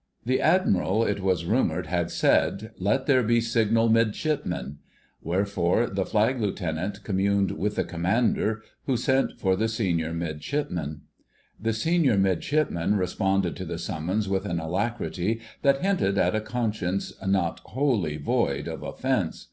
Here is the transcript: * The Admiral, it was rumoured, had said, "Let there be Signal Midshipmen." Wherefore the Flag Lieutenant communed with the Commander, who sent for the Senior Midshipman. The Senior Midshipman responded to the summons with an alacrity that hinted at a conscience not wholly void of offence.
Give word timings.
* 0.00 0.24
The 0.26 0.38
Admiral, 0.38 1.02
it 1.06 1.20
was 1.20 1.46
rumoured, 1.46 1.86
had 1.86 2.10
said, 2.10 2.72
"Let 2.76 3.06
there 3.06 3.22
be 3.22 3.40
Signal 3.40 3.88
Midshipmen." 3.88 4.80
Wherefore 5.22 5.86
the 5.86 6.04
Flag 6.04 6.38
Lieutenant 6.38 7.02
communed 7.04 7.52
with 7.52 7.76
the 7.76 7.84
Commander, 7.84 8.62
who 8.84 8.98
sent 8.98 9.40
for 9.40 9.56
the 9.56 9.68
Senior 9.68 10.12
Midshipman. 10.12 11.04
The 11.58 11.72
Senior 11.72 12.18
Midshipman 12.18 12.96
responded 12.96 13.56
to 13.56 13.64
the 13.64 13.78
summons 13.78 14.28
with 14.28 14.44
an 14.44 14.60
alacrity 14.60 15.40
that 15.62 15.80
hinted 15.80 16.18
at 16.18 16.34
a 16.34 16.42
conscience 16.42 17.14
not 17.26 17.60
wholly 17.60 18.18
void 18.18 18.68
of 18.68 18.82
offence. 18.82 19.48